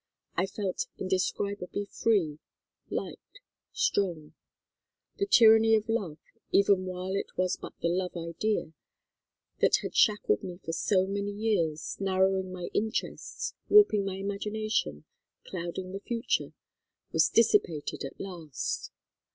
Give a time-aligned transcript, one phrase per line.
[0.35, 2.39] I felt indescribably free,
[2.89, 3.19] light,
[3.71, 4.33] strong.
[5.17, 6.17] The tyranny of love,
[6.51, 8.73] even while it was but the love idea,
[9.59, 15.03] that had shackled me for so many years, narrowing my interests, warping my imagination,
[15.45, 16.53] clouding the future,
[17.11, 18.89] was dissipated at last.